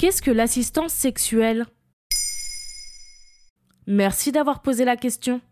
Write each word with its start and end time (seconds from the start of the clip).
Qu'est-ce 0.00 0.22
que 0.22 0.30
l'assistance 0.30 0.94
sexuelle? 0.94 1.66
Merci 3.86 4.32
d'avoir 4.32 4.62
posé 4.62 4.86
la 4.86 4.96
question. 4.96 5.42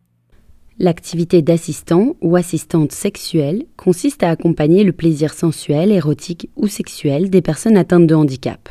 L'activité 0.79 1.43
d'assistant 1.43 2.17
ou 2.23 2.35
assistante 2.35 2.93
sexuelle 2.93 3.67
consiste 3.77 4.23
à 4.23 4.31
accompagner 4.31 4.85
le 4.85 4.93
plaisir 4.93 5.35
sensuel, 5.35 5.93
érotique 5.93 6.49
ou 6.57 6.67
sexuel 6.67 7.29
des 7.29 7.43
personnes 7.43 7.77
atteintes 7.77 8.07
de 8.07 8.15
handicap. 8.15 8.71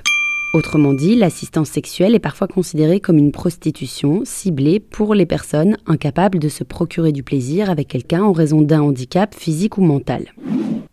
Autrement 0.56 0.96
dit, 0.96 1.16
l'assistance 1.16 1.70
sexuelle 1.70 2.16
est 2.16 2.20
parfois 2.20 2.48
considérée 2.48 3.00
comme 3.00 3.20
une 3.20 3.32
prostitution 3.32 4.24
ciblée 4.26 4.80
pour 4.80 5.14
les 5.14 5.28
personnes 5.28 5.78
incapables 5.86 6.40
de 6.40 6.50
se 6.50 6.64
procurer 6.64 7.12
du 7.12 7.22
plaisir 7.22 7.70
avec 7.70 7.88
quelqu'un 7.88 8.24
en 8.24 8.32
raison 8.32 8.64
d'un 8.64 8.82
handicap 8.82 9.36
physique 9.36 9.78
ou 9.78 9.82
mental. 9.82 10.34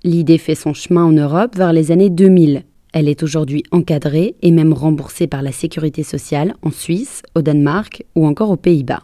L'idée 0.02 0.36
fait 0.36 0.54
son 0.54 0.74
chemin 0.74 1.04
en 1.04 1.12
Europe 1.12 1.56
vers 1.56 1.72
les 1.72 1.90
années 1.90 2.10
2000. 2.10 2.64
Elle 2.96 3.08
est 3.08 3.24
aujourd'hui 3.24 3.64
encadrée 3.72 4.36
et 4.40 4.52
même 4.52 4.72
remboursée 4.72 5.26
par 5.26 5.42
la 5.42 5.50
sécurité 5.50 6.04
sociale 6.04 6.54
en 6.62 6.70
Suisse, 6.70 7.22
au 7.34 7.42
Danemark 7.42 8.04
ou 8.14 8.24
encore 8.24 8.50
aux 8.50 8.56
Pays-Bas. 8.56 9.02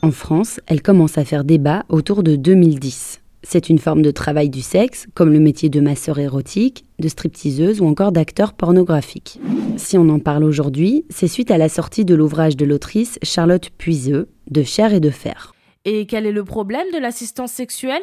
En 0.00 0.10
France, 0.10 0.60
elle 0.66 0.80
commence 0.80 1.18
à 1.18 1.26
faire 1.26 1.44
débat 1.44 1.84
autour 1.90 2.22
de 2.22 2.36
2010. 2.36 3.20
C'est 3.42 3.68
une 3.68 3.78
forme 3.78 4.00
de 4.00 4.10
travail 4.10 4.48
du 4.48 4.62
sexe, 4.62 5.08
comme 5.12 5.30
le 5.30 5.40
métier 5.40 5.68
de 5.68 5.80
masseur 5.80 6.18
érotique, 6.18 6.86
de 6.98 7.08
stripteaseuse 7.08 7.82
ou 7.82 7.86
encore 7.86 8.12
d'acteur 8.12 8.54
pornographique. 8.54 9.40
Si 9.76 9.98
on 9.98 10.08
en 10.08 10.18
parle 10.18 10.44
aujourd'hui, 10.44 11.04
c'est 11.10 11.28
suite 11.28 11.50
à 11.50 11.58
la 11.58 11.68
sortie 11.68 12.06
de 12.06 12.14
l'ouvrage 12.14 12.56
de 12.56 12.64
l'autrice 12.64 13.18
Charlotte 13.22 13.68
Puiseux, 13.76 14.30
De 14.50 14.62
chair 14.62 14.94
et 14.94 15.00
de 15.00 15.10
fer. 15.10 15.52
Et 15.84 16.06
quel 16.06 16.24
est 16.24 16.32
le 16.32 16.44
problème 16.44 16.86
de 16.94 16.98
l'assistance 16.98 17.52
sexuelle? 17.52 18.02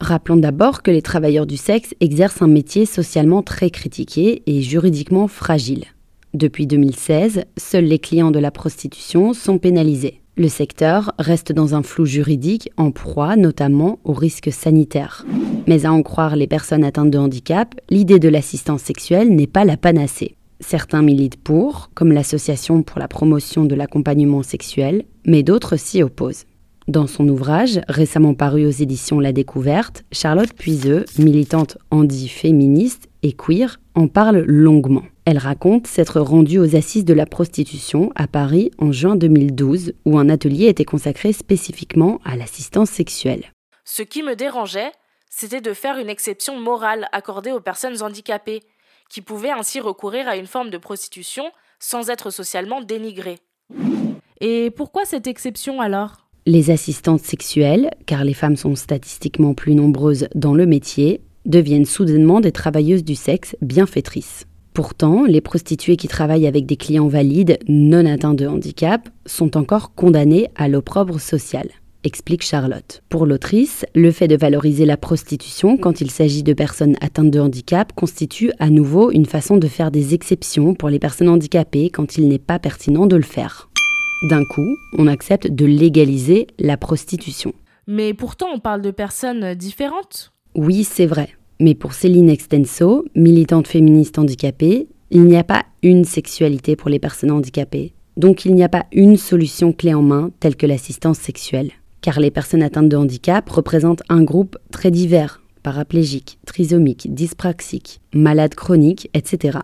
Rappelons 0.00 0.36
d'abord 0.36 0.82
que 0.82 0.90
les 0.90 1.02
travailleurs 1.02 1.46
du 1.46 1.56
sexe 1.56 1.94
exercent 2.00 2.42
un 2.42 2.48
métier 2.48 2.84
socialement 2.84 3.42
très 3.42 3.70
critiqué 3.70 4.42
et 4.46 4.60
juridiquement 4.60 5.28
fragile. 5.28 5.84
Depuis 6.34 6.66
2016, 6.66 7.44
seuls 7.56 7.84
les 7.84 7.98
clients 7.98 8.32
de 8.32 8.40
la 8.40 8.50
prostitution 8.50 9.32
sont 9.32 9.58
pénalisés. 9.58 10.20
Le 10.36 10.48
secteur 10.48 11.12
reste 11.20 11.52
dans 11.52 11.76
un 11.76 11.84
flou 11.84 12.06
juridique 12.06 12.70
en 12.76 12.90
proie 12.90 13.36
notamment 13.36 14.00
aux 14.02 14.12
risques 14.12 14.52
sanitaires. 14.52 15.24
Mais 15.68 15.86
à 15.86 15.92
en 15.92 16.02
croire 16.02 16.34
les 16.34 16.48
personnes 16.48 16.82
atteintes 16.82 17.12
de 17.12 17.18
handicap, 17.18 17.74
l'idée 17.88 18.18
de 18.18 18.28
l'assistance 18.28 18.82
sexuelle 18.82 19.34
n'est 19.34 19.46
pas 19.46 19.64
la 19.64 19.76
panacée. 19.76 20.34
Certains 20.58 21.02
militent 21.02 21.40
pour, 21.40 21.90
comme 21.94 22.10
l'Association 22.10 22.82
pour 22.82 22.98
la 22.98 23.06
promotion 23.06 23.64
de 23.64 23.76
l'accompagnement 23.76 24.42
sexuel, 24.42 25.04
mais 25.24 25.44
d'autres 25.44 25.76
s'y 25.76 26.02
opposent. 26.02 26.46
Dans 26.86 27.06
son 27.06 27.26
ouvrage, 27.28 27.80
récemment 27.88 28.34
paru 28.34 28.66
aux 28.66 28.70
éditions 28.70 29.18
La 29.18 29.32
Découverte, 29.32 30.04
Charlotte 30.12 30.52
Puiseux, 30.52 31.06
militante 31.18 31.78
handi-féministe 31.90 33.08
et 33.22 33.32
queer, 33.32 33.80
en 33.94 34.06
parle 34.06 34.40
longuement. 34.40 35.04
Elle 35.24 35.38
raconte 35.38 35.86
s'être 35.86 36.20
rendue 36.20 36.58
aux 36.58 36.76
assises 36.76 37.06
de 37.06 37.14
la 37.14 37.24
prostitution 37.24 38.12
à 38.16 38.26
Paris 38.26 38.70
en 38.76 38.92
juin 38.92 39.16
2012, 39.16 39.94
où 40.04 40.18
un 40.18 40.28
atelier 40.28 40.66
était 40.66 40.84
consacré 40.84 41.32
spécifiquement 41.32 42.20
à 42.22 42.36
l'assistance 42.36 42.90
sexuelle. 42.90 43.50
Ce 43.86 44.02
qui 44.02 44.22
me 44.22 44.36
dérangeait, 44.36 44.92
c'était 45.30 45.62
de 45.62 45.72
faire 45.72 45.96
une 45.96 46.10
exception 46.10 46.60
morale 46.60 47.08
accordée 47.12 47.52
aux 47.52 47.60
personnes 47.60 48.02
handicapées, 48.02 48.60
qui 49.08 49.22
pouvaient 49.22 49.50
ainsi 49.50 49.80
recourir 49.80 50.28
à 50.28 50.36
une 50.36 50.46
forme 50.46 50.68
de 50.68 50.78
prostitution 50.78 51.50
sans 51.78 52.10
être 52.10 52.28
socialement 52.28 52.82
dénigrées. 52.82 53.38
Et 54.42 54.70
pourquoi 54.70 55.06
cette 55.06 55.26
exception 55.26 55.80
alors? 55.80 56.23
Les 56.46 56.70
assistantes 56.70 57.22
sexuelles, 57.22 57.90
car 58.06 58.24
les 58.24 58.34
femmes 58.34 58.56
sont 58.56 58.74
statistiquement 58.74 59.54
plus 59.54 59.74
nombreuses 59.74 60.28
dans 60.34 60.54
le 60.54 60.66
métier, 60.66 61.20
deviennent 61.46 61.86
soudainement 61.86 62.40
des 62.40 62.52
travailleuses 62.52 63.04
du 63.04 63.14
sexe 63.14 63.56
bienfaitrices. 63.62 64.46
Pourtant, 64.74 65.24
les 65.24 65.40
prostituées 65.40 65.96
qui 65.96 66.08
travaillent 66.08 66.46
avec 66.46 66.66
des 66.66 66.76
clients 66.76 67.06
valides 67.06 67.58
non 67.68 68.06
atteints 68.06 68.34
de 68.34 68.46
handicap 68.46 69.08
sont 69.24 69.56
encore 69.56 69.94
condamnées 69.94 70.48
à 70.56 70.68
l'opprobre 70.68 71.20
social, 71.20 71.68
explique 72.02 72.42
Charlotte. 72.42 73.02
Pour 73.08 73.24
l'autrice, 73.24 73.86
le 73.94 74.10
fait 74.10 74.28
de 74.28 74.36
valoriser 74.36 74.84
la 74.84 74.96
prostitution 74.96 75.76
quand 75.76 76.00
il 76.00 76.10
s'agit 76.10 76.42
de 76.42 76.52
personnes 76.52 76.96
atteintes 77.00 77.30
de 77.30 77.40
handicap 77.40 77.92
constitue 77.94 78.50
à 78.58 78.68
nouveau 78.68 79.12
une 79.12 79.26
façon 79.26 79.56
de 79.58 79.68
faire 79.68 79.90
des 79.90 80.12
exceptions 80.12 80.74
pour 80.74 80.88
les 80.88 80.98
personnes 80.98 81.28
handicapées 81.28 81.88
quand 81.88 82.16
il 82.18 82.28
n'est 82.28 82.38
pas 82.38 82.58
pertinent 82.58 83.06
de 83.06 83.16
le 83.16 83.22
faire. 83.22 83.70
D'un 84.24 84.46
coup, 84.46 84.78
on 84.96 85.06
accepte 85.06 85.48
de 85.48 85.66
légaliser 85.66 86.46
la 86.58 86.78
prostitution. 86.78 87.52
Mais 87.86 88.14
pourtant, 88.14 88.46
on 88.54 88.58
parle 88.58 88.80
de 88.80 88.90
personnes 88.90 89.54
différentes. 89.54 90.32
Oui, 90.54 90.84
c'est 90.84 91.04
vrai. 91.04 91.28
Mais 91.60 91.74
pour 91.74 91.92
Céline 91.92 92.30
Extenso, 92.30 93.04
militante 93.14 93.68
féministe 93.68 94.18
handicapée, 94.18 94.88
il 95.10 95.24
n'y 95.24 95.36
a 95.36 95.44
pas 95.44 95.64
une 95.82 96.04
sexualité 96.04 96.74
pour 96.74 96.88
les 96.88 96.98
personnes 96.98 97.32
handicapées. 97.32 97.92
Donc 98.16 98.46
il 98.46 98.54
n'y 98.54 98.64
a 98.64 98.70
pas 98.70 98.86
une 98.92 99.18
solution 99.18 99.74
clé 99.74 99.92
en 99.92 100.00
main 100.00 100.30
telle 100.40 100.56
que 100.56 100.64
l'assistance 100.64 101.18
sexuelle. 101.18 101.72
Car 102.00 102.18
les 102.18 102.30
personnes 102.30 102.62
atteintes 102.62 102.88
de 102.88 102.96
handicap 102.96 103.46
représentent 103.50 104.04
un 104.08 104.22
groupe 104.22 104.56
très 104.70 104.90
divers, 104.90 105.42
paraplégiques, 105.62 106.38
trisomiques, 106.46 107.12
dyspraxiques, 107.12 108.00
malades 108.14 108.54
chroniques, 108.54 109.10
etc. 109.12 109.58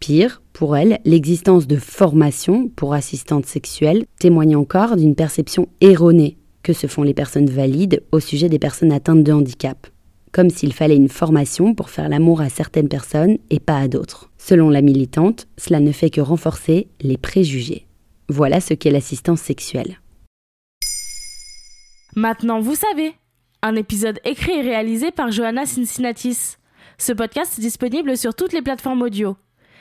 Pire, 0.00 0.40
pour 0.54 0.78
elle, 0.78 0.98
l'existence 1.04 1.66
de 1.66 1.76
formations 1.76 2.68
pour 2.68 2.94
assistantes 2.94 3.44
sexuelles 3.44 4.06
témoigne 4.18 4.56
encore 4.56 4.96
d'une 4.96 5.14
perception 5.14 5.68
erronée 5.82 6.38
que 6.62 6.72
se 6.72 6.86
font 6.86 7.02
les 7.02 7.12
personnes 7.12 7.50
valides 7.50 8.02
au 8.10 8.18
sujet 8.18 8.48
des 8.48 8.58
personnes 8.58 8.92
atteintes 8.92 9.22
de 9.22 9.32
handicap. 9.32 9.86
Comme 10.32 10.48
s'il 10.48 10.72
fallait 10.72 10.96
une 10.96 11.10
formation 11.10 11.74
pour 11.74 11.90
faire 11.90 12.08
l'amour 12.08 12.40
à 12.40 12.48
certaines 12.48 12.88
personnes 12.88 13.36
et 13.50 13.60
pas 13.60 13.76
à 13.76 13.88
d'autres. 13.88 14.30
Selon 14.38 14.70
la 14.70 14.80
militante, 14.80 15.48
cela 15.58 15.80
ne 15.80 15.92
fait 15.92 16.08
que 16.08 16.22
renforcer 16.22 16.88
les 17.02 17.18
préjugés. 17.18 17.86
Voilà 18.30 18.60
ce 18.60 18.72
qu'est 18.72 18.90
l'assistance 18.90 19.40
sexuelle. 19.40 20.00
Maintenant, 22.16 22.60
vous 22.60 22.74
savez. 22.74 23.12
Un 23.60 23.76
épisode 23.76 24.18
écrit 24.24 24.52
et 24.52 24.62
réalisé 24.62 25.10
par 25.10 25.30
Johanna 25.30 25.66
Cincinnatis. 25.66 26.56
Ce 26.96 27.12
podcast 27.12 27.58
est 27.58 27.62
disponible 27.62 28.16
sur 28.16 28.34
toutes 28.34 28.54
les 28.54 28.62
plateformes 28.62 29.02
audio. 29.02 29.36